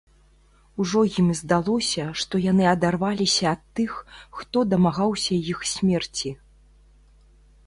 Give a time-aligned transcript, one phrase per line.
[0.83, 3.91] Ужо ім здалося, што яны адарваліся ад тых,
[4.39, 6.29] хто дамагаўся іх смерці.